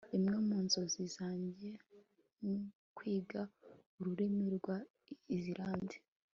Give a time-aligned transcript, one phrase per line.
[0.17, 1.69] imwe mu nzozi zanjye
[2.41, 3.41] nukwiga
[3.99, 4.77] ururimi rwa
[5.37, 5.97] islande